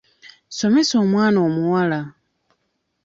[0.59, 1.99] Somesa omwana omuwala.